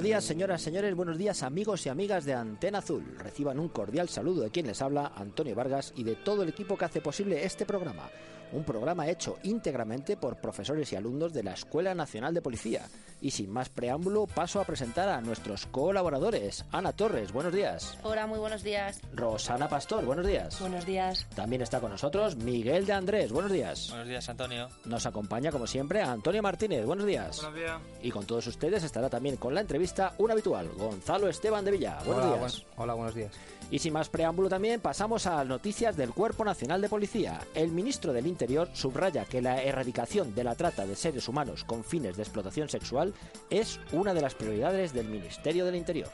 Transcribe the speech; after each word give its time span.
buenos 0.00 0.12
días, 0.12 0.24
señoras, 0.24 0.62
señores, 0.62 0.94
buenos 0.94 1.18
días, 1.18 1.42
amigos 1.42 1.84
y 1.84 1.90
amigas 1.90 2.24
de 2.24 2.32
Antena 2.32 2.78
Azul. 2.78 3.04
Reciban 3.18 3.58
un 3.58 3.68
cordial 3.68 4.08
saludo 4.08 4.40
de 4.40 4.50
quien 4.50 4.66
les 4.66 4.80
habla, 4.80 5.12
Antonio 5.14 5.54
Vargas, 5.54 5.92
y 5.94 6.04
de 6.04 6.16
todo 6.16 6.42
el 6.42 6.48
equipo 6.48 6.78
que 6.78 6.86
hace 6.86 7.02
posible 7.02 7.44
este 7.44 7.66
programa. 7.66 8.08
Un 8.52 8.64
programa 8.64 9.08
hecho 9.08 9.38
íntegramente 9.44 10.16
por 10.16 10.36
profesores 10.36 10.92
y 10.92 10.96
alumnos 10.96 11.32
de 11.32 11.44
la 11.44 11.52
Escuela 11.52 11.94
Nacional 11.94 12.34
de 12.34 12.42
Policía. 12.42 12.82
Y 13.22 13.30
sin 13.30 13.50
más 13.50 13.68
preámbulo, 13.68 14.26
paso 14.26 14.60
a 14.60 14.64
presentar 14.64 15.08
a 15.08 15.20
nuestros 15.20 15.66
colaboradores. 15.66 16.64
Ana 16.72 16.92
Torres, 16.92 17.32
buenos 17.32 17.52
días. 17.52 17.96
Hola, 18.02 18.26
muy 18.26 18.38
buenos 18.38 18.62
días. 18.64 19.00
Rosana 19.14 19.68
Pastor, 19.68 20.04
buenos 20.04 20.26
días. 20.26 20.58
Buenos 20.58 20.84
días. 20.86 21.26
También 21.36 21.62
está 21.62 21.80
con 21.80 21.90
nosotros 21.90 22.34
Miguel 22.36 22.86
de 22.86 22.92
Andrés, 22.94 23.30
buenos 23.30 23.52
días. 23.52 23.88
Buenos 23.90 24.08
días, 24.08 24.28
Antonio. 24.28 24.68
Nos 24.86 25.04
acompaña, 25.06 25.52
como 25.52 25.66
siempre, 25.66 26.00
Antonio 26.02 26.42
Martínez, 26.42 26.84
buenos 26.86 27.06
días. 27.06 27.36
Buenos 27.42 27.54
días. 27.56 27.78
Y 28.02 28.10
con 28.10 28.24
todos 28.26 28.46
ustedes 28.46 28.82
estará 28.82 29.08
también 29.10 29.36
con 29.36 29.54
la 29.54 29.60
entrevista 29.60 30.14
un 30.18 30.30
habitual, 30.30 30.68
Gonzalo 30.76 31.28
Esteban 31.28 31.64
de 31.64 31.70
Villa. 31.72 31.98
Buenos 32.06 32.24
hola, 32.24 32.36
días. 32.38 32.40
buen- 32.64 32.74
hola, 32.78 32.94
buenos 32.94 33.14
días. 33.14 33.32
Y 33.70 33.78
sin 33.78 33.92
más 33.92 34.08
preámbulo 34.08 34.48
también 34.48 34.80
pasamos 34.80 35.26
a 35.26 35.44
noticias 35.44 35.96
del 35.96 36.10
Cuerpo 36.10 36.44
Nacional 36.44 36.80
de 36.80 36.88
Policía. 36.88 37.38
El 37.54 37.70
ministro 37.70 38.12
del 38.12 38.26
Interior 38.26 38.39
subraya 38.72 39.24
que 39.24 39.42
la 39.42 39.62
erradicación 39.62 40.34
de 40.34 40.44
la 40.44 40.54
trata 40.54 40.86
de 40.86 40.96
seres 40.96 41.28
humanos 41.28 41.64
con 41.64 41.84
fines 41.84 42.16
de 42.16 42.22
explotación 42.22 42.68
sexual 42.68 43.12
es 43.50 43.80
una 43.92 44.14
de 44.14 44.22
las 44.22 44.34
prioridades 44.34 44.92
del 44.92 45.08
Ministerio 45.08 45.66
del 45.66 45.76
Interior. 45.76 46.08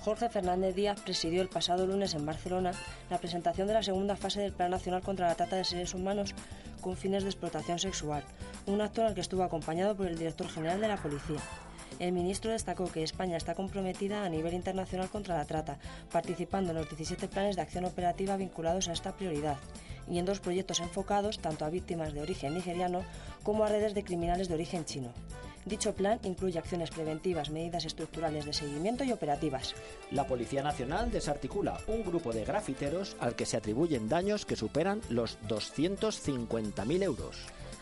Jorge 0.00 0.28
Fernández 0.30 0.74
Díaz 0.74 1.00
presidió 1.00 1.42
el 1.42 1.48
pasado 1.48 1.86
lunes 1.86 2.14
en 2.14 2.26
Barcelona 2.26 2.72
la 3.10 3.18
presentación 3.18 3.68
de 3.68 3.74
la 3.74 3.82
segunda 3.82 4.16
fase 4.16 4.40
del 4.40 4.52
Plan 4.52 4.70
Nacional 4.70 5.02
contra 5.02 5.28
la 5.28 5.34
Trata 5.34 5.56
de 5.56 5.64
Seres 5.64 5.94
Humanos 5.94 6.34
con 6.80 6.96
fines 6.96 7.22
de 7.22 7.28
explotación 7.28 7.78
sexual, 7.78 8.24
un 8.66 8.80
acto 8.80 9.04
al 9.04 9.14
que 9.14 9.20
estuvo 9.20 9.42
acompañado 9.42 9.94
por 9.94 10.06
el 10.06 10.18
director 10.18 10.48
general 10.48 10.80
de 10.80 10.88
la 10.88 10.96
Policía. 10.96 11.40
El 12.00 12.12
ministro 12.12 12.50
destacó 12.50 12.90
que 12.90 13.02
España 13.02 13.36
está 13.36 13.54
comprometida 13.54 14.24
a 14.24 14.28
nivel 14.30 14.54
internacional 14.54 15.10
contra 15.10 15.36
la 15.36 15.44
trata, 15.44 15.78
participando 16.10 16.70
en 16.70 16.78
los 16.78 16.88
17 16.88 17.28
planes 17.28 17.56
de 17.56 17.62
acción 17.62 17.84
operativa 17.84 18.38
vinculados 18.38 18.88
a 18.88 18.94
esta 18.94 19.14
prioridad 19.14 19.58
y 20.08 20.18
en 20.18 20.24
dos 20.24 20.40
proyectos 20.40 20.80
enfocados 20.80 21.40
tanto 21.40 21.66
a 21.66 21.68
víctimas 21.68 22.14
de 22.14 22.22
origen 22.22 22.54
nigeriano 22.54 23.04
como 23.42 23.64
a 23.64 23.68
redes 23.68 23.92
de 23.92 24.02
criminales 24.02 24.48
de 24.48 24.54
origen 24.54 24.86
chino. 24.86 25.12
Dicho 25.66 25.94
plan 25.94 26.18
incluye 26.22 26.58
acciones 26.58 26.90
preventivas, 26.90 27.50
medidas 27.50 27.84
estructurales 27.84 28.46
de 28.46 28.54
seguimiento 28.54 29.04
y 29.04 29.12
operativas. 29.12 29.74
La 30.10 30.26
Policía 30.26 30.62
Nacional 30.62 31.10
desarticula 31.10 31.78
un 31.86 32.02
grupo 32.02 32.32
de 32.32 32.46
grafiteros 32.46 33.14
al 33.20 33.36
que 33.36 33.44
se 33.44 33.58
atribuyen 33.58 34.08
daños 34.08 34.46
que 34.46 34.56
superan 34.56 35.02
los 35.10 35.38
250.000 35.48 37.02
euros. 37.02 37.36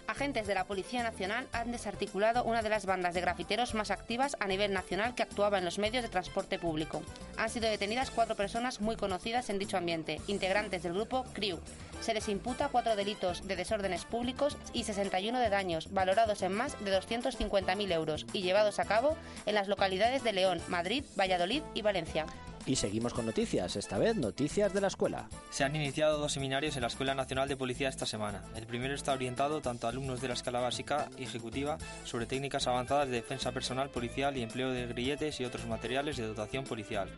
Agentes 0.08 0.46
de 0.46 0.54
la 0.54 0.64
Policía 0.64 1.02
Nacional 1.02 1.46
han 1.52 1.70
desarticulado 1.70 2.42
una 2.42 2.62
de 2.62 2.70
las 2.70 2.86
bandas 2.86 3.12
de 3.12 3.20
grafiteros 3.20 3.74
más 3.74 3.90
activas 3.90 4.38
a 4.40 4.46
nivel 4.46 4.72
nacional 4.72 5.14
que 5.14 5.22
actuaba 5.22 5.58
en 5.58 5.66
los 5.66 5.78
medios 5.78 6.02
de 6.02 6.08
transporte 6.08 6.58
público. 6.58 7.02
Han 7.36 7.50
sido 7.50 7.68
detenidas 7.68 8.10
cuatro 8.10 8.34
personas 8.34 8.80
muy 8.80 8.96
conocidas 8.96 9.50
en 9.50 9.58
dicho 9.58 9.76
ambiente, 9.76 10.18
integrantes 10.26 10.82
del 10.82 10.94
grupo 10.94 11.26
CRIU. 11.34 11.60
Se 12.00 12.14
les 12.14 12.30
imputa 12.30 12.68
cuatro 12.68 12.96
delitos 12.96 13.46
de 13.46 13.56
desórdenes 13.56 14.06
públicos 14.06 14.56
y 14.72 14.84
61 14.84 15.40
de 15.40 15.50
daños, 15.50 15.92
valorados 15.92 16.40
en 16.40 16.54
más 16.54 16.82
de 16.82 16.98
250.000 16.98 17.92
euros 17.92 18.24
y 18.32 18.40
llevados 18.40 18.78
a 18.78 18.86
cabo 18.86 19.14
en 19.44 19.56
las 19.56 19.68
localidades 19.68 20.24
de 20.24 20.32
León, 20.32 20.62
Madrid, 20.68 21.04
Valladolid 21.18 21.62
y 21.74 21.82
Valencia. 21.82 22.24
Y 22.68 22.76
seguimos 22.76 23.14
con 23.14 23.24
noticias, 23.24 23.76
esta 23.76 23.96
vez 23.96 24.14
noticias 24.14 24.74
de 24.74 24.82
la 24.82 24.88
escuela. 24.88 25.30
Se 25.48 25.64
han 25.64 25.74
iniciado 25.74 26.18
dos 26.18 26.34
seminarios 26.34 26.76
en 26.76 26.82
la 26.82 26.88
Escuela 26.88 27.14
Nacional 27.14 27.48
de 27.48 27.56
Policía 27.56 27.88
esta 27.88 28.04
semana. 28.04 28.44
El 28.54 28.66
primero 28.66 28.94
está 28.94 29.14
orientado 29.14 29.62
tanto 29.62 29.86
a 29.86 29.90
alumnos 29.90 30.20
de 30.20 30.28
la 30.28 30.34
escala 30.34 30.60
básica 30.60 31.08
y 31.16 31.22
ejecutiva 31.22 31.78
sobre 32.04 32.26
técnicas 32.26 32.66
avanzadas 32.66 33.08
de 33.08 33.16
defensa 33.16 33.52
personal 33.52 33.88
policial 33.88 34.36
y 34.36 34.42
empleo 34.42 34.70
de 34.70 34.86
grilletes 34.86 35.40
y 35.40 35.46
otros 35.46 35.64
materiales 35.66 36.18
de 36.18 36.26
dotación 36.26 36.64
policial. 36.64 37.08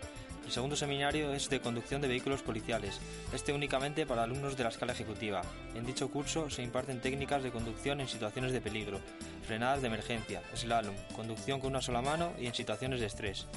El 0.44 0.52
segundo 0.52 0.76
seminario 0.76 1.32
es 1.32 1.50
de 1.50 1.60
conducción 1.60 2.00
de 2.00 2.06
vehículos 2.06 2.42
policiales, 2.42 3.00
este 3.32 3.52
únicamente 3.52 4.06
para 4.06 4.22
alumnos 4.22 4.56
de 4.56 4.62
la 4.62 4.70
escala 4.70 4.92
ejecutiva. 4.92 5.42
En 5.74 5.84
dicho 5.84 6.12
curso 6.12 6.48
se 6.48 6.62
imparten 6.62 7.00
técnicas 7.00 7.42
de 7.42 7.50
conducción 7.50 8.00
en 8.00 8.06
situaciones 8.06 8.52
de 8.52 8.60
peligro, 8.60 9.00
frenadas 9.48 9.80
de 9.80 9.88
emergencia, 9.88 10.42
slalom, 10.54 10.94
conducción 11.16 11.58
con 11.58 11.70
una 11.70 11.82
sola 11.82 12.02
mano 12.02 12.32
y 12.38 12.46
en 12.46 12.54
situaciones 12.54 13.00
de 13.00 13.06
estrés. 13.06 13.48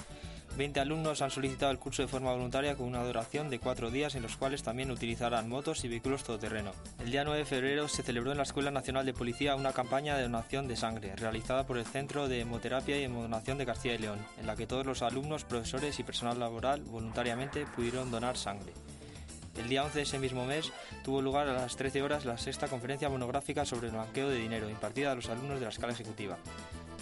20 0.57 0.79
alumnos 0.79 1.23
han 1.23 1.31
solicitado 1.31 1.71
el 1.71 1.79
curso 1.79 2.03
de 2.03 2.07
forma 2.07 2.31
voluntaria 2.31 2.75
con 2.75 2.85
una 2.85 3.03
duración 3.03 3.49
de 3.49 3.57
cuatro 3.57 3.89
días 3.89 4.13
en 4.13 4.21
los 4.21 4.37
cuales 4.37 4.61
también 4.61 4.91
utilizarán 4.91 5.49
motos 5.49 5.83
y 5.83 5.87
vehículos 5.87 6.23
todoterreno. 6.23 6.73
El 6.99 7.09
día 7.09 7.23
9 7.23 7.39
de 7.39 7.45
febrero 7.45 7.87
se 7.87 8.03
celebró 8.03 8.31
en 8.31 8.37
la 8.37 8.43
Escuela 8.43 8.69
Nacional 8.69 9.03
de 9.05 9.15
Policía 9.15 9.55
una 9.55 9.73
campaña 9.73 10.15
de 10.15 10.23
donación 10.23 10.67
de 10.67 10.75
sangre 10.75 11.15
realizada 11.15 11.65
por 11.65 11.79
el 11.79 11.85
Centro 11.85 12.27
de 12.27 12.41
Hemoterapia 12.41 12.99
y 12.99 13.03
Hemodonación 13.03 13.57
de 13.57 13.65
Castilla 13.65 13.95
y 13.95 13.99
León, 13.99 14.19
en 14.39 14.45
la 14.45 14.55
que 14.55 14.67
todos 14.67 14.85
los 14.85 15.01
alumnos, 15.01 15.43
profesores 15.43 15.97
y 15.99 16.03
personal 16.03 16.39
laboral 16.39 16.81
voluntariamente 16.83 17.65
pudieron 17.65 18.11
donar 18.11 18.37
sangre. 18.37 18.73
El 19.57 19.69
día 19.69 19.83
11 19.83 19.97
de 19.97 20.03
ese 20.03 20.19
mismo 20.19 20.45
mes 20.45 20.71
tuvo 21.03 21.21
lugar 21.21 21.47
a 21.47 21.53
las 21.53 21.75
13 21.75 22.01
horas 22.03 22.25
la 22.25 22.37
sexta 22.37 22.67
conferencia 22.67 23.09
monográfica 23.09 23.65
sobre 23.65 23.87
el 23.87 23.93
blanqueo 23.93 24.29
de 24.29 24.37
dinero 24.37 24.69
impartida 24.69 25.11
a 25.11 25.15
los 25.15 25.29
alumnos 25.29 25.59
de 25.59 25.65
la 25.65 25.71
escala 25.71 25.93
ejecutiva. 25.93 26.37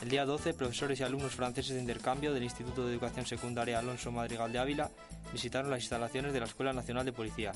El 0.02 0.10
día 0.10 0.26
12, 0.26 0.56
profesores 0.56 1.00
y 1.00 1.04
alumnos 1.04 1.36
franceses 1.36 1.76
de 1.76 1.80
intercambio 1.80 2.34
del 2.34 2.42
Instituto 2.42 2.84
de 2.84 2.92
Educación 2.92 3.24
Secundaria 3.28 3.78
Alonso 3.78 4.12
Madrigal 4.12 4.52
de 4.52 4.58
Ávila 4.58 4.90
visitaron 5.32 5.70
las 5.70 5.82
instalaciones 5.82 6.34
de 6.34 6.40
la 6.40 6.48
Escuela 6.48 6.74
Nacional 6.74 7.06
de 7.06 7.14
Policía. 7.14 7.52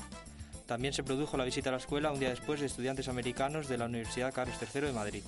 También 0.64 0.94
se 0.94 1.02
produjo 1.02 1.36
la 1.36 1.44
visita 1.44 1.70
a 1.70 1.72
la 1.72 1.78
escuela 1.78 2.12
un 2.12 2.20
día 2.20 2.28
después 2.30 2.60
de 2.60 2.66
estudiantes 2.66 3.08
americanos 3.08 3.66
de 3.66 3.78
la 3.78 3.86
Universidad 3.86 4.32
Carlos 4.32 4.56
III 4.62 4.80
de 4.82 4.92
Madrid. 4.92 5.22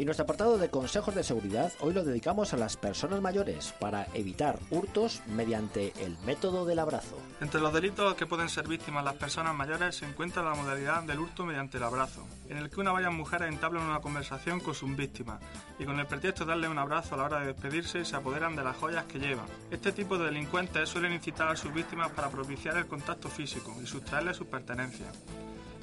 Y 0.00 0.06
nuestro 0.06 0.22
apartado 0.22 0.56
de 0.56 0.70
consejos 0.70 1.14
de 1.14 1.22
seguridad 1.22 1.74
hoy 1.80 1.92
lo 1.92 2.02
dedicamos 2.02 2.54
a 2.54 2.56
las 2.56 2.78
personas 2.78 3.20
mayores 3.20 3.74
para 3.78 4.06
evitar 4.14 4.58
hurtos 4.70 5.20
mediante 5.26 5.92
el 6.02 6.16
método 6.24 6.64
del 6.64 6.78
abrazo. 6.78 7.18
Entre 7.42 7.60
los 7.60 7.70
delitos 7.70 8.14
que 8.14 8.24
pueden 8.24 8.48
ser 8.48 8.66
víctimas 8.66 9.04
las 9.04 9.16
personas 9.16 9.54
mayores 9.54 9.96
se 9.96 10.06
encuentra 10.06 10.42
la 10.42 10.54
modalidad 10.54 11.02
del 11.02 11.18
hurto 11.18 11.44
mediante 11.44 11.76
el 11.76 11.82
abrazo, 11.82 12.26
en 12.48 12.56
el 12.56 12.70
que 12.70 12.80
una 12.80 12.92
varias 12.92 13.12
mujeres 13.12 13.50
entablan 13.50 13.82
una 13.82 14.00
conversación 14.00 14.60
con 14.60 14.74
sus 14.74 14.96
víctimas 14.96 15.42
y 15.78 15.84
con 15.84 16.00
el 16.00 16.06
pretexto 16.06 16.46
de 16.46 16.52
darle 16.52 16.70
un 16.70 16.78
abrazo 16.78 17.14
a 17.14 17.18
la 17.18 17.24
hora 17.24 17.40
de 17.40 17.52
despedirse 17.52 18.02
se 18.06 18.16
apoderan 18.16 18.56
de 18.56 18.64
las 18.64 18.78
joyas 18.78 19.04
que 19.04 19.18
llevan. 19.18 19.48
Este 19.70 19.92
tipo 19.92 20.16
de 20.16 20.24
delincuentes 20.24 20.88
suelen 20.88 21.12
incitar 21.12 21.48
a 21.48 21.56
sus 21.56 21.74
víctimas 21.74 22.10
para 22.12 22.30
propiciar 22.30 22.78
el 22.78 22.86
contacto 22.86 23.28
físico 23.28 23.76
y 23.82 23.86
sustraerles 23.86 24.38
sus 24.38 24.46
pertenencias. 24.46 25.14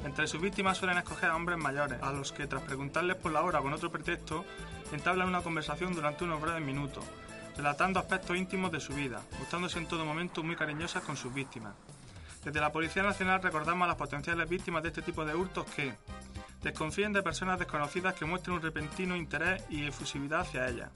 Entre 0.06 0.28
sus 0.28 0.42
víctimas 0.42 0.78
suelen 0.78 0.98
escoger 0.98 1.30
a 1.30 1.36
hombres 1.36 1.58
mayores, 1.58 2.02
a 2.02 2.12
los 2.12 2.32
que 2.32 2.48
tras 2.48 2.64
preguntarles 2.64 3.18
por 3.18 3.32
la 3.32 3.42
hora 3.42 3.60
con 3.60 3.74
otro 3.74 3.92
pretexto, 3.92 4.46
entablan 4.92 5.28
una 5.28 5.42
conversación 5.42 5.94
durante 5.94 6.24
unos 6.24 6.42
breves 6.42 6.62
minutos, 6.62 7.04
relatando 7.56 8.00
aspectos 8.00 8.38
íntimos 8.38 8.72
de 8.72 8.80
su 8.80 8.94
vida, 8.94 9.22
mostrándose 9.40 9.80
en 9.80 9.88
todo 9.88 10.06
momento 10.06 10.44
muy 10.44 10.56
cariñosas 10.56 11.04
con 11.04 11.18
sus 11.18 11.34
víctimas. 11.34 11.74
Desde 12.46 12.62
la 12.62 12.72
Policía 12.72 13.04
Nacional 13.04 13.42
recordamos 13.42 13.86
a 13.86 13.90
las 13.90 13.98
potenciales 13.98 14.48
víctimas 14.48 14.84
de 14.84 14.90
este 14.90 15.02
tipo 15.02 15.26
de 15.26 15.36
hurtos 15.36 15.66
que 15.76 15.94
desconfíen 16.64 17.12
de 17.12 17.24
personas 17.24 17.60
desconocidas 17.60 18.14
que 18.14 18.26
muestren 18.26 18.56
un 18.56 18.62
repentino 18.62 19.16
interés 19.16 19.64
y 19.70 19.86
efusividad 19.86 20.42
hacia 20.42 20.68
ellas, 20.68 20.90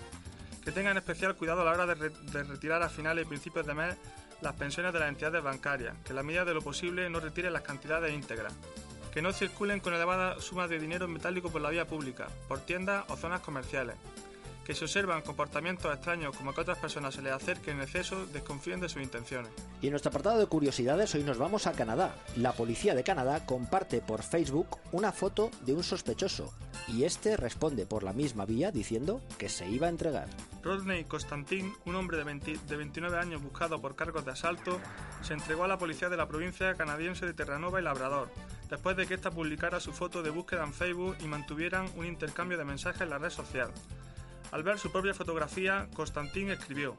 que 0.63 0.71
tengan 0.71 0.95
especial 0.97 1.35
cuidado 1.35 1.61
a 1.61 1.65
la 1.65 1.71
hora 1.71 1.95
de, 1.95 2.09
de 2.09 2.43
retirar 2.43 2.81
a 2.83 2.89
finales 2.89 3.25
y 3.25 3.27
principios 3.27 3.65
de 3.65 3.73
mes 3.73 3.97
las 4.41 4.53
pensiones 4.53 4.93
de 4.93 4.99
las 4.99 5.09
entidades 5.09 5.43
bancarias, 5.43 5.95
que 6.03 6.11
en 6.11 6.15
la 6.15 6.23
medida 6.23 6.45
de 6.45 6.53
lo 6.53 6.61
posible 6.61 7.09
no 7.09 7.19
retiren 7.19 7.53
las 7.53 7.61
cantidades 7.61 8.13
íntegras, 8.13 8.53
que 9.11 9.21
no 9.21 9.33
circulen 9.33 9.79
con 9.79 9.93
elevadas 9.93 10.43
sumas 10.43 10.69
de 10.69 10.79
dinero 10.79 11.07
metálico 11.07 11.49
por 11.49 11.61
la 11.61 11.69
vía 11.69 11.87
pública, 11.87 12.29
por 12.47 12.59
tiendas 12.59 13.05
o 13.09 13.17
zonas 13.17 13.41
comerciales, 13.41 13.95
que 14.65 14.75
si 14.75 14.83
observan 14.83 15.21
comportamientos 15.21 15.93
extraños 15.93 16.35
como 16.35 16.53
que 16.53 16.61
otras 16.61 16.77
personas 16.77 17.15
se 17.15 17.21
les 17.21 17.33
acerquen 17.33 17.77
en 17.77 17.83
exceso, 17.83 18.25
desconfíen 18.27 18.79
de 18.79 18.89
sus 18.89 19.01
intenciones. 19.01 19.51
Y 19.81 19.87
en 19.87 19.91
nuestro 19.91 20.09
apartado 20.09 20.39
de 20.39 20.45
curiosidades 20.45 21.13
hoy 21.15 21.23
nos 21.23 21.37
vamos 21.37 21.67
a 21.67 21.73
Canadá. 21.73 22.15
La 22.35 22.53
policía 22.53 22.95
de 22.95 23.03
Canadá 23.03 23.45
comparte 23.45 24.01
por 24.01 24.23
Facebook 24.23 24.77
una 24.91 25.11
foto 25.11 25.49
de 25.65 25.73
un 25.73 25.83
sospechoso 25.83 26.53
y 26.87 27.03
este 27.03 27.37
responde 27.37 27.85
por 27.85 28.03
la 28.03 28.13
misma 28.13 28.45
vía 28.45 28.71
diciendo 28.71 29.21
que 29.37 29.49
se 29.49 29.67
iba 29.67 29.87
a 29.87 29.89
entregar. 29.89 30.27
Rodney 30.63 31.05
Constantin, 31.05 31.73
un 31.85 31.95
hombre 31.95 32.17
de, 32.17 32.23
20 32.23 32.59
de 32.67 32.75
29 32.75 33.17
años 33.17 33.41
buscado 33.41 33.81
por 33.81 33.95
cargos 33.95 34.25
de 34.25 34.31
asalto, 34.31 34.79
se 35.21 35.33
entregó 35.33 35.63
a 35.63 35.67
la 35.67 35.77
policía 35.77 36.09
de 36.09 36.17
la 36.17 36.27
provincia 36.27 36.75
canadiense 36.75 37.25
de 37.25 37.33
Terranova 37.33 37.79
y 37.79 37.83
Labrador, 37.83 38.29
después 38.69 38.95
de 38.95 39.07
que 39.07 39.15
ésta 39.15 39.31
publicara 39.31 39.79
su 39.79 39.91
foto 39.91 40.21
de 40.21 40.29
búsqueda 40.29 40.63
en 40.63 40.73
Facebook 40.73 41.17
y 41.19 41.27
mantuvieran 41.27 41.89
un 41.95 42.05
intercambio 42.05 42.57
de 42.57 42.65
mensajes 42.65 43.01
en 43.01 43.09
la 43.09 43.17
red 43.17 43.31
social. 43.31 43.71
Al 44.51 44.63
ver 44.63 44.77
su 44.77 44.91
propia 44.91 45.13
fotografía, 45.13 45.87
Constantín 45.93 46.49
escribió, 46.51 46.97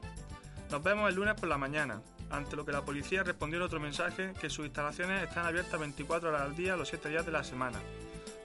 Nos 0.71 0.81
vemos 0.81 1.07
el 1.07 1.15
lunes 1.15 1.35
por 1.35 1.47
la 1.47 1.57
mañana, 1.57 2.01
ante 2.31 2.55
lo 2.55 2.65
que 2.65 2.71
la 2.71 2.83
policía 2.83 3.21
respondió 3.21 3.59
en 3.59 3.65
otro 3.65 3.79
mensaje 3.79 4.33
que 4.41 4.49
sus 4.49 4.65
instalaciones 4.65 5.23
están 5.23 5.45
abiertas 5.45 5.79
24 5.79 6.29
horas 6.29 6.41
al 6.41 6.55
día 6.55 6.75
los 6.75 6.89
7 6.89 7.09
días 7.09 7.25
de 7.25 7.31
la 7.31 7.43
semana. 7.43 7.79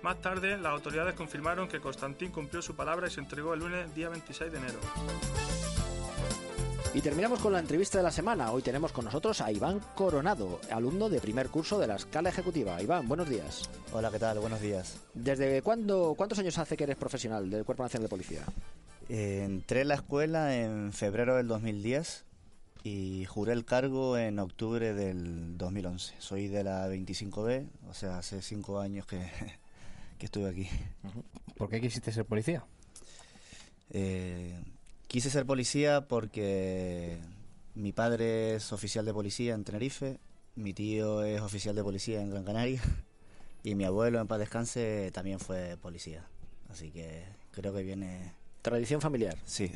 Más 0.03 0.21
tarde, 0.21 0.59
las 0.59 0.73
autoridades 0.73 1.15
confirmaron 1.15 1.69
que 1.69 1.81
Constantín 1.81 2.31
cumplió 2.31 2.61
su 2.61 2.77
palabra 2.77 3.09
y 3.09 3.11
se 3.11 3.21
entregó 3.21 3.55
el 3.55 3.61
lunes 3.61 3.95
día 3.95 4.11
26 4.11 4.53
de 4.53 4.59
enero. 4.59 4.79
Y 6.95 7.01
terminamos 7.01 7.41
con 7.41 7.53
la 7.53 7.59
entrevista 7.59 7.99
de 7.99 8.05
la 8.05 8.11
semana. 8.11 8.51
Hoy 8.51 8.63
tenemos 8.63 8.93
con 8.93 9.05
nosotros 9.05 9.41
a 9.41 9.53
Iván 9.53 9.81
Coronado, 9.95 10.61
alumno 10.71 11.09
de 11.09 11.21
primer 11.21 11.49
curso 11.49 11.79
de 11.79 11.87
la 11.87 11.97
escala 11.97 12.31
ejecutiva. 12.31 12.81
Iván, 12.83 13.07
buenos 13.07 13.29
días. 13.29 13.69
Hola, 13.93 14.11
¿qué 14.11 14.19
tal? 14.19 14.39
Buenos 14.39 14.61
días. 14.61 14.99
¿Desde 15.15 15.63
cuándo, 15.63 16.15
cuántos 16.17 16.39
años 16.39 16.57
hace 16.59 16.77
que 16.77 16.85
eres 16.85 16.97
profesional 16.97 17.49
del 17.51 17.65
Cuerpo 17.65 17.83
Nacional 17.83 18.05
de 18.05 18.09
Policía? 18.09 18.43
Eh, 19.09 19.43
entré 19.45 19.83
en 19.83 19.89
la 19.89 19.95
escuela 19.95 20.55
en 20.55 20.93
febrero 20.93 21.37
del 21.37 21.49
2010 21.49 22.25
y 22.85 23.25
juré 23.25 23.55
el 23.55 23.65
cargo 23.65 24.19
en 24.19 24.39
octubre 24.39 24.93
del 24.93 25.57
2011. 25.57 26.15
Soy 26.19 26.49
de 26.49 26.63
la 26.63 26.89
25B, 26.89 27.69
o 27.89 27.95
sea, 27.95 28.19
hace 28.19 28.43
cinco 28.43 28.81
años 28.81 29.07
que, 29.07 29.19
que 30.19 30.27
estuve 30.27 30.51
aquí. 30.51 30.69
¿Por 31.57 31.71
qué 31.71 31.81
quisiste 31.81 32.13
ser 32.13 32.27
policía? 32.27 32.65
Eh, 33.91 34.61
quise 35.07 35.31
ser 35.31 35.47
policía 35.47 36.07
porque 36.07 37.19
mi 37.75 37.93
padre 37.93 38.57
es 38.57 38.73
oficial 38.73 39.07
de 39.07 39.15
policía 39.15 39.55
en 39.55 39.65
Tenerife, 39.65 40.19
mi 40.55 40.75
tío 40.75 41.25
es 41.25 41.41
oficial 41.41 41.75
de 41.75 41.83
policía 41.83 42.21
en 42.21 42.31
Gran 42.31 42.45
Canaria 42.45 42.83
y 43.65 43.75
mi 43.75 43.85
abuelo 43.85 44.21
en 44.21 44.27
paz 44.27 44.39
descanse 44.39 45.11
también 45.13 45.41
fue 45.41 45.79
policía. 45.81 46.27
Así 46.69 46.91
que 46.91 47.25
creo 47.53 47.73
que 47.73 47.83
viene... 47.83 48.38
Tradición 48.63 49.01
familiar. 49.01 49.37
Sí. 49.45 49.71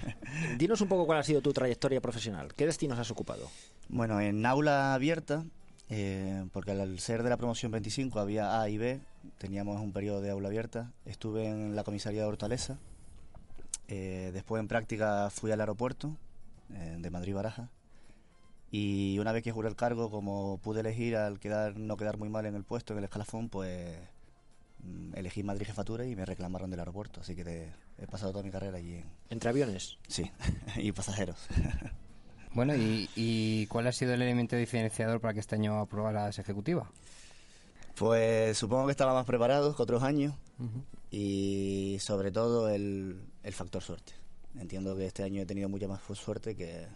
Dinos 0.58 0.80
un 0.80 0.88
poco 0.88 1.06
cuál 1.06 1.18
ha 1.18 1.22
sido 1.22 1.40
tu 1.40 1.52
trayectoria 1.52 2.00
profesional. 2.00 2.54
¿Qué 2.54 2.66
destinos 2.66 2.98
has 2.98 3.10
ocupado? 3.10 3.48
Bueno, 3.88 4.20
en 4.20 4.44
aula 4.44 4.94
abierta, 4.94 5.44
eh, 5.88 6.44
porque 6.52 6.72
al 6.72 6.98
ser 6.98 7.22
de 7.22 7.30
la 7.30 7.36
promoción 7.36 7.70
25 7.72 8.18
había 8.18 8.60
A 8.60 8.68
y 8.68 8.78
B, 8.78 9.00
teníamos 9.38 9.80
un 9.80 9.92
periodo 9.92 10.20
de 10.20 10.30
aula 10.30 10.48
abierta. 10.48 10.92
Estuve 11.04 11.46
en 11.46 11.76
la 11.76 11.84
comisaría 11.84 12.22
de 12.22 12.26
Hortaleza, 12.26 12.78
eh, 13.88 14.30
después 14.32 14.60
en 14.60 14.68
práctica 14.68 15.28
fui 15.30 15.50
al 15.52 15.60
aeropuerto 15.60 16.16
eh, 16.72 16.96
de 16.98 17.10
Madrid-Baraja 17.10 17.68
y 18.70 19.18
una 19.18 19.30
vez 19.32 19.42
que 19.42 19.52
juré 19.52 19.68
el 19.68 19.76
cargo, 19.76 20.10
como 20.10 20.58
pude 20.58 20.80
elegir 20.80 21.16
al 21.16 21.38
quedar 21.38 21.78
no 21.78 21.96
quedar 21.96 22.16
muy 22.16 22.28
mal 22.28 22.46
en 22.46 22.54
el 22.54 22.64
puesto, 22.64 22.92
en 22.92 22.98
el 22.98 23.04
escalafón, 23.04 23.48
pues 23.48 23.96
elegí 25.14 25.42
Madrid 25.42 25.66
Jefatura 25.66 26.04
y 26.06 26.16
me 26.16 26.24
reclamaron 26.24 26.70
del 26.70 26.80
aeropuerto, 26.80 27.20
así 27.20 27.34
que 27.34 27.70
he 27.98 28.06
pasado 28.06 28.32
toda 28.32 28.44
mi 28.44 28.50
carrera 28.50 28.78
allí. 28.78 28.94
En... 28.94 29.10
¿Entre 29.30 29.50
aviones? 29.50 29.98
Sí, 30.08 30.30
y 30.76 30.92
pasajeros. 30.92 31.38
bueno, 32.52 32.74
¿y, 32.76 33.08
¿y 33.14 33.66
cuál 33.66 33.86
ha 33.86 33.92
sido 33.92 34.14
el 34.14 34.22
elemento 34.22 34.56
diferenciador 34.56 35.20
para 35.20 35.34
que 35.34 35.40
este 35.40 35.56
año 35.56 35.78
aprobaras 35.78 36.38
ejecutiva? 36.38 36.90
Pues 37.94 38.58
supongo 38.58 38.86
que 38.86 38.90
estaba 38.90 39.14
más 39.14 39.24
preparado 39.24 39.74
que 39.76 39.82
otros 39.82 40.02
años 40.02 40.34
y 41.10 41.96
sobre 42.00 42.32
todo 42.32 42.68
el, 42.68 43.20
el, 43.44 43.52
factor 43.52 43.82
suerte. 43.82 44.12
Entiendo 44.58 44.96
que 44.96 45.06
este 45.06 45.22
año 45.22 45.42
he 45.42 45.46
tenido 45.46 45.68
mucha 45.68 45.86
más 45.86 46.00
suerte 46.18 46.56
que, 46.56 46.88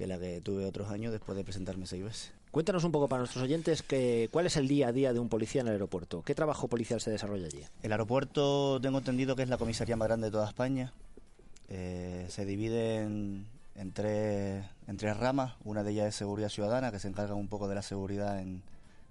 que, 0.00 0.06
la 0.06 0.18
que 0.18 0.40
tuve 0.40 0.64
otros 0.64 0.90
años 0.90 1.12
después 1.12 1.36
de 1.36 1.44
presentarme 1.44 1.86
seis 1.86 2.02
veces. 2.02 2.32
Cuéntanos 2.50 2.84
un 2.84 2.90
poco 2.90 3.06
para 3.06 3.20
nuestros 3.20 3.44
oyentes 3.44 3.82
que, 3.82 4.30
cuál 4.32 4.46
es 4.46 4.56
el 4.56 4.66
día 4.66 4.88
a 4.88 4.92
día 4.92 5.12
de 5.12 5.18
un 5.18 5.28
policía 5.28 5.60
en 5.60 5.66
el 5.66 5.74
aeropuerto. 5.74 6.22
¿Qué 6.22 6.34
trabajo 6.34 6.68
policial 6.68 7.02
se 7.02 7.10
desarrolla 7.10 7.44
allí? 7.44 7.62
El 7.82 7.92
aeropuerto 7.92 8.80
tengo 8.80 8.96
entendido 8.96 9.36
que 9.36 9.42
es 9.42 9.50
la 9.50 9.58
comisaría 9.58 9.96
más 9.96 10.08
grande 10.08 10.28
de 10.28 10.30
toda 10.30 10.48
España. 10.48 10.94
Eh, 11.68 12.24
se 12.30 12.46
divide 12.46 13.02
en, 13.02 13.46
en, 13.74 13.92
tres, 13.92 14.64
en 14.88 14.96
tres 14.96 15.18
ramas. 15.18 15.56
Una 15.64 15.84
de 15.84 15.90
ellas 15.90 16.06
es 16.06 16.14
seguridad 16.14 16.48
ciudadana, 16.48 16.90
que 16.90 16.98
se 16.98 17.08
encarga 17.08 17.34
un 17.34 17.48
poco 17.48 17.68
de 17.68 17.74
la 17.74 17.82
seguridad 17.82 18.40
en, 18.40 18.62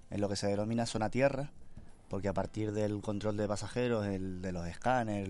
en 0.09 0.21
lo 0.21 0.27
que 0.27 0.37
se 0.37 0.47
denomina 0.47 0.87
zona 0.87 1.11
tierra, 1.11 1.51
porque 2.09 2.29
a 2.29 2.33
partir 2.33 2.71
del 2.71 2.99
control 3.01 3.37
de 3.37 3.47
pasajeros, 3.47 4.07
el 4.07 4.41
de 4.41 4.51
los 4.53 4.65
escáneres, 4.65 5.29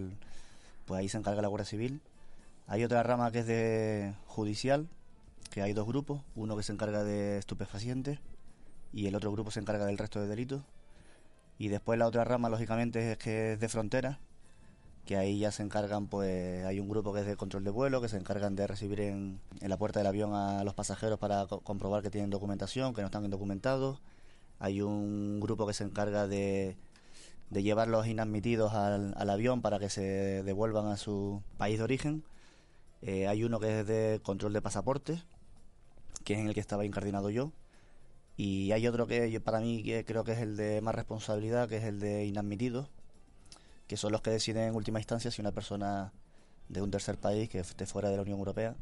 pues 0.85 1.01
ahí 1.01 1.09
se 1.09 1.17
encarga 1.17 1.41
la 1.41 1.49
Guardia 1.49 1.65
Civil. 1.65 1.99
Hay 2.65 2.85
otra 2.85 3.03
rama 3.03 3.29
que 3.31 3.39
es 3.39 3.47
de 3.47 4.13
judicial, 4.25 4.87
que 5.49 5.61
hay 5.61 5.73
dos 5.73 5.87
grupos, 5.87 6.21
uno 6.35 6.55
que 6.57 6.63
se 6.63 6.73
encarga 6.73 7.03
de 7.03 7.37
estupefacientes 7.37 8.19
y 8.93 9.07
el 9.07 9.15
otro 9.15 9.31
grupo 9.31 9.51
se 9.51 9.59
encarga 9.59 9.85
del 9.85 9.97
resto 9.97 10.21
de 10.21 10.27
delitos. 10.27 10.63
Y 11.57 11.67
después 11.67 11.99
la 11.99 12.07
otra 12.07 12.23
rama, 12.23 12.49
lógicamente, 12.49 13.11
es 13.11 13.17
que 13.17 13.53
es 13.53 13.59
de 13.59 13.69
frontera, 13.69 14.19
que 15.05 15.17
ahí 15.17 15.39
ya 15.39 15.51
se 15.51 15.63
encargan, 15.63 16.07
pues 16.07 16.65
hay 16.65 16.79
un 16.79 16.89
grupo 16.89 17.13
que 17.13 17.21
es 17.21 17.25
de 17.25 17.35
control 17.35 17.63
de 17.63 17.71
vuelo, 17.71 18.01
que 18.01 18.09
se 18.09 18.17
encargan 18.17 18.55
de 18.55 18.67
recibir 18.67 19.01
en, 19.01 19.41
en 19.59 19.69
la 19.69 19.77
puerta 19.77 19.99
del 19.99 20.07
avión 20.07 20.33
a 20.33 20.63
los 20.63 20.73
pasajeros 20.73 21.19
para 21.19 21.47
co 21.47 21.61
comprobar 21.61 22.01
que 22.03 22.09
tienen 22.09 22.29
documentación, 22.29 22.93
que 22.93 23.01
no 23.01 23.07
están 23.07 23.25
indocumentados 23.25 23.99
hay 24.59 24.81
un 24.81 25.39
grupo 25.39 25.65
que 25.65 25.73
se 25.73 25.85
encarga 25.85 26.27
de, 26.27 26.75
de 27.49 27.63
llevar 27.63 27.87
los 27.87 28.07
inadmitidos 28.07 28.73
al, 28.73 29.13
al, 29.17 29.29
avión 29.29 29.61
para 29.61 29.79
que 29.79 29.89
se 29.89 30.43
devuelvan 30.43 30.87
a 30.87 30.97
su 30.97 31.41
país 31.57 31.77
de 31.77 31.83
origen. 31.85 32.23
Eh, 33.01 33.27
hay 33.27 33.43
uno 33.45 33.59
que 33.59 33.79
es 33.79 33.87
de 33.87 34.19
control 34.21 34.53
de 34.53 34.61
pasaportes, 34.61 35.23
que 36.29 36.35
es 36.35 36.39
en 36.41 36.47
el 36.47 36.53
que 36.53 36.59
estaba 36.59 36.85
incardinado 36.85 37.31
yo. 37.31 37.51
Y 38.37 38.71
hay 38.71 38.85
otro 38.85 39.07
que 39.07 39.41
para 39.41 39.61
mí 39.61 39.81
que 39.81 40.05
creo 40.05 40.23
que 40.23 40.33
es 40.33 40.37
el 40.37 40.57
de 40.57 40.79
más 40.79 40.93
responsabilidad, 40.93 41.67
que 41.67 41.77
es 41.77 41.85
el 41.85 41.99
de 41.99 42.23
inadmitidos, 42.25 42.87
que 43.87 43.97
son 43.97 44.11
los 44.11 44.21
que 44.21 44.29
deciden 44.29 44.65
en 44.67 44.75
última 44.75 44.99
instancia 44.99 45.31
si 45.31 45.41
una 45.41 45.53
persona 45.53 46.13
de 46.67 46.83
un 46.83 46.91
tercer 46.91 47.17
país 47.17 47.49
que 47.49 47.57
esté 47.57 47.87
fuera 47.87 48.11
de 48.11 48.17
la 48.17 48.21
Unión 48.21 48.37
Europea 48.37 48.75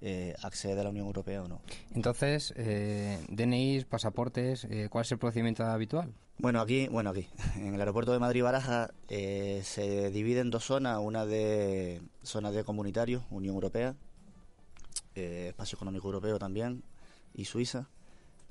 eh, 0.00 0.36
accede 0.40 0.80
a 0.80 0.84
la 0.84 0.90
Unión 0.90 1.06
Europea 1.06 1.42
o 1.42 1.48
no. 1.48 1.60
Entonces, 1.96 2.54
eh, 2.56 3.18
DNI, 3.28 3.84
pasaportes, 3.84 4.62
eh, 4.70 4.86
¿cuál 4.88 5.02
es 5.02 5.10
el 5.10 5.18
procedimiento 5.18 5.64
habitual? 5.64 6.14
Bueno, 6.38 6.60
aquí, 6.60 6.86
bueno, 6.86 7.10
aquí, 7.10 7.26
en 7.56 7.74
el 7.74 7.80
aeropuerto 7.80 8.12
de 8.12 8.20
Madrid-Baraja 8.20 8.92
eh, 9.08 9.62
se 9.64 10.12
divide 10.12 10.42
en 10.42 10.50
dos 10.50 10.62
zonas, 10.62 11.00
una 11.00 11.26
de 11.26 12.02
zona 12.22 12.52
de 12.52 12.62
comunitarios, 12.62 13.24
Unión 13.30 13.56
Europea, 13.56 13.96
eh, 15.18 15.48
Espacio 15.48 15.76
Económico 15.76 16.08
Europeo 16.08 16.38
también, 16.38 16.84
y 17.34 17.44
Suiza, 17.44 17.88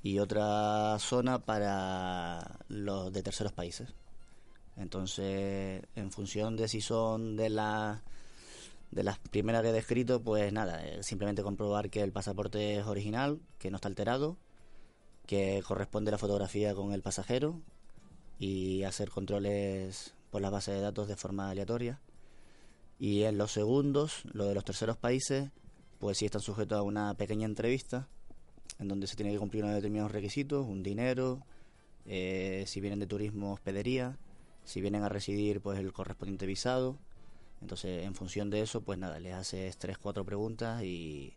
y 0.02 0.18
otra 0.18 0.98
zona 0.98 1.40
para 1.40 2.60
los 2.68 3.12
de 3.12 3.22
terceros 3.22 3.52
países. 3.52 3.94
Entonces, 4.76 5.82
en 5.96 6.12
función 6.12 6.56
de 6.56 6.68
si 6.68 6.80
son 6.80 7.36
de 7.36 7.50
la 7.50 8.02
de 8.90 9.02
las 9.02 9.18
primeras 9.18 9.62
que 9.62 9.68
he 9.68 9.72
descrito, 9.72 10.22
pues 10.22 10.52
nada, 10.52 10.86
eh, 10.86 11.02
simplemente 11.02 11.42
comprobar 11.42 11.90
que 11.90 12.02
el 12.02 12.12
pasaporte 12.12 12.78
es 12.78 12.86
original, 12.86 13.40
que 13.58 13.70
no 13.70 13.76
está 13.76 13.88
alterado, 13.88 14.38
que 15.26 15.62
corresponde 15.66 16.10
la 16.10 16.18
fotografía 16.18 16.74
con 16.74 16.92
el 16.92 17.02
pasajero 17.02 17.60
y 18.38 18.84
hacer 18.84 19.10
controles 19.10 20.14
por 20.30 20.40
la 20.40 20.50
base 20.50 20.72
de 20.72 20.80
datos 20.80 21.08
de 21.08 21.16
forma 21.16 21.50
aleatoria. 21.50 22.00
Y 22.98 23.24
en 23.24 23.36
los 23.36 23.52
segundos, 23.52 24.22
lo 24.32 24.46
de 24.46 24.54
los 24.54 24.64
terceros 24.64 24.96
países, 24.96 25.50
pues 25.98 26.18
sí 26.18 26.24
están 26.26 26.40
sujetos 26.40 26.78
a 26.78 26.82
una 26.82 27.14
pequeña 27.14 27.46
entrevista 27.46 28.08
en 28.78 28.88
donde 28.88 29.06
se 29.06 29.16
tiene 29.16 29.32
que 29.32 29.38
cumplir 29.38 29.64
unos 29.64 29.76
determinados 29.76 30.12
requisitos, 30.12 30.66
un 30.66 30.82
dinero, 30.82 31.42
eh, 32.06 32.64
si 32.66 32.80
vienen 32.80 33.00
de 33.00 33.06
turismo, 33.06 33.52
hospedería, 33.52 34.16
si 34.64 34.80
vienen 34.80 35.02
a 35.02 35.08
residir, 35.08 35.60
pues 35.60 35.78
el 35.78 35.92
correspondiente 35.92 36.46
visado. 36.46 36.96
Entonces, 37.60 38.04
en 38.04 38.14
función 38.14 38.50
de 38.50 38.60
eso, 38.60 38.82
pues 38.82 38.98
nada, 38.98 39.18
les 39.18 39.34
haces 39.34 39.76
tres, 39.78 39.98
cuatro 39.98 40.24
preguntas 40.24 40.82
y 40.84 41.34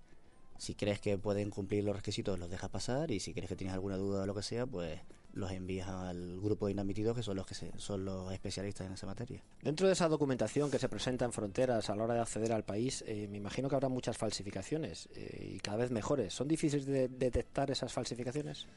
si 0.58 0.76
crees 0.76 1.00
que 1.00 1.18
pueden 1.18 1.50
cumplir 1.50 1.84
los 1.84 1.96
requisitos, 1.96 2.38
los 2.38 2.50
dejas 2.50 2.70
pasar 2.70 3.10
y 3.10 3.20
si 3.20 3.34
crees 3.34 3.50
que 3.50 3.56
tienes 3.56 3.74
alguna 3.74 3.98
duda 3.98 4.24
o 4.24 4.26
lo 4.28 4.36
que 4.36 4.44
sea, 4.44 4.68
pues 4.68 5.00
los 5.34 5.52
envías 5.52 5.88
al 5.88 6.40
grupo 6.42 6.66
de 6.66 6.74
inadmitidos 6.74 7.16
que 7.16 7.24
son 7.24 7.38
los 7.38 7.46
que 7.46 7.56
se, 7.56 7.72
son 7.78 8.06
los 8.06 8.32
especialistas 8.32 8.88
en 8.88 8.94
esa 8.94 9.06
materia. 9.06 9.44
Dentro 9.62 9.88
de 9.88 9.94
esa 9.94 10.08
documentación 10.08 10.70
que 10.70 10.80
se 10.80 10.90
presenta 10.90 11.26
en 11.26 11.32
fronteras 11.32 11.90
a 11.90 11.96
la 11.96 12.04
hora 12.04 12.14
de 12.16 12.20
acceder 12.22 12.52
al 12.52 12.64
país, 12.64 13.04
eh, 13.08 13.28
me 13.30 13.38
imagino 13.38 13.70
que 13.70 13.76
habrá 13.76 13.90
muchas 13.90 14.18
falsificaciones 14.18 15.10
eh, 15.16 15.54
y 15.56 15.60
cada 15.60 15.78
vez 15.78 15.92
mejores. 15.92 16.34
¿Son 16.34 16.48
difíciles 16.48 16.86
de 16.86 17.08
detectar 17.08 17.72
esas 17.72 17.94
falsificaciones? 17.94 18.68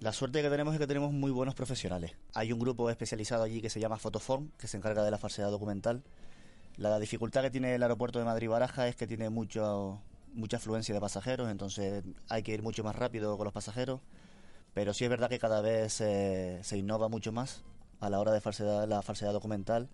La 0.00 0.12
suerte 0.12 0.42
que 0.42 0.50
tenemos 0.50 0.74
es 0.74 0.80
que 0.80 0.86
tenemos 0.86 1.12
muy 1.12 1.30
buenos 1.30 1.54
profesionales. 1.54 2.12
Hay 2.34 2.52
un 2.52 2.58
grupo 2.58 2.90
especializado 2.90 3.42
allí 3.42 3.60
que 3.60 3.70
se 3.70 3.80
llama 3.80 3.98
Fotoform, 3.98 4.50
que 4.58 4.66
se 4.66 4.76
encarga 4.76 5.04
de 5.04 5.10
la 5.10 5.18
falsedad 5.18 5.50
documental 5.50 6.02
la 6.80 6.98
dificultad 6.98 7.42
que 7.42 7.50
tiene 7.50 7.74
el 7.74 7.82
aeropuerto 7.82 8.18
de 8.18 8.24
Madrid-Baraja 8.24 8.88
es 8.88 8.96
que 8.96 9.06
tiene 9.06 9.28
mucho, 9.28 10.00
mucha 10.32 10.56
afluencia 10.56 10.94
de 10.94 11.00
pasajeros, 11.00 11.50
entonces 11.50 12.02
hay 12.30 12.42
que 12.42 12.54
ir 12.54 12.62
mucho 12.62 12.82
más 12.82 12.96
rápido 12.96 13.36
con 13.36 13.44
los 13.44 13.52
pasajeros. 13.52 14.00
Pero 14.74 14.94
sí 14.94 15.04
es 15.04 15.10
verdad 15.10 15.28
que 15.28 15.38
cada 15.38 15.60
vez 15.60 16.00
eh, 16.00 16.60
se 16.62 16.78
innova 16.78 17.08
mucho 17.08 17.32
más 17.32 17.62
a 18.00 18.08
la 18.10 18.20
hora 18.20 18.32
de 18.32 18.40
falsedad, 18.40 18.88
la 18.88 19.02
falsedad 19.02 19.32
documental. 19.32 19.88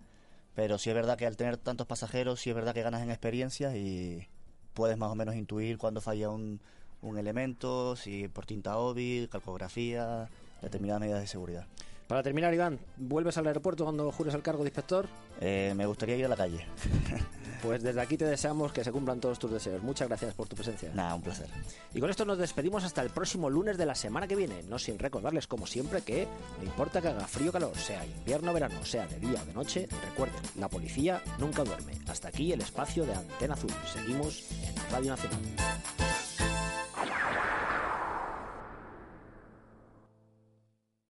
Pero 0.55 0.77
sí 0.77 0.89
es 0.89 0.95
verdad 0.95 1.17
que 1.17 1.27
al 1.27 1.37
tener 1.37 1.57
tantos 1.57 1.87
pasajeros, 1.87 2.39
sí 2.39 2.49
es 2.49 2.55
verdad 2.55 2.73
que 2.73 2.81
ganas 2.81 3.01
en 3.01 3.11
experiencia 3.11 3.75
y 3.75 4.27
puedes 4.73 4.97
más 4.97 5.11
o 5.11 5.15
menos 5.15 5.35
intuir 5.35 5.77
cuando 5.77 6.01
falla 6.01 6.29
un, 6.29 6.59
un 7.01 7.17
elemento, 7.17 7.95
si 7.95 8.27
por 8.27 8.45
tinta 8.45 8.77
OBI, 8.77 9.27
calcografía, 9.31 10.29
determinadas 10.61 11.01
medidas 11.01 11.21
de 11.21 11.27
seguridad. 11.27 11.65
Para 12.07 12.23
terminar, 12.23 12.53
Iván, 12.53 12.79
¿vuelves 12.95 13.37
al 13.37 13.47
aeropuerto 13.47 13.83
cuando 13.83 14.11
jures 14.11 14.33
el 14.33 14.41
cargo 14.41 14.63
de 14.63 14.69
inspector? 14.69 15.07
Eh, 15.41 15.73
me 15.75 15.85
gustaría 15.85 16.15
ir 16.15 16.25
a 16.25 16.29
la 16.29 16.37
calle. 16.37 16.65
Pues 17.61 17.81
desde 17.81 18.01
aquí 18.01 18.17
te 18.17 18.25
deseamos 18.25 18.71
que 18.71 18.83
se 18.83 18.91
cumplan 18.91 19.19
todos 19.19 19.39
tus 19.39 19.51
deseos. 19.51 19.81
Muchas 19.81 20.07
gracias 20.07 20.33
por 20.33 20.47
tu 20.47 20.55
presencia. 20.55 20.91
Nada, 20.93 21.15
un 21.15 21.21
placer. 21.21 21.47
Y 21.93 21.99
con 21.99 22.09
esto 22.09 22.25
nos 22.25 22.37
despedimos 22.37 22.83
hasta 22.83 23.01
el 23.01 23.09
próximo 23.09 23.49
lunes 23.49 23.77
de 23.77 23.85
la 23.85 23.95
semana 23.95 24.27
que 24.27 24.35
viene. 24.35 24.63
No 24.63 24.77
sin 24.79 24.99
recordarles, 24.99 25.47
como 25.47 25.65
siempre, 25.65 26.01
que 26.01 26.27
no 26.59 26.63
importa 26.63 27.01
que 27.01 27.09
haga 27.09 27.27
frío 27.27 27.49
o 27.49 27.53
calor, 27.53 27.75
sea 27.77 28.05
invierno 28.05 28.51
o 28.51 28.53
verano, 28.53 28.85
sea 28.85 29.07
de 29.07 29.19
día 29.19 29.41
o 29.41 29.45
de 29.45 29.53
noche, 29.53 29.87
recuerden, 30.09 30.41
la 30.59 30.69
policía 30.69 31.21
nunca 31.39 31.63
duerme. 31.63 31.93
Hasta 32.07 32.29
aquí 32.29 32.51
el 32.51 32.61
espacio 32.61 33.05
de 33.05 33.13
Antena 33.13 33.55
Azul. 33.55 33.71
Seguimos 33.91 34.45
en 34.51 34.91
Radio 34.91 35.11
Nacional. 35.11 36.06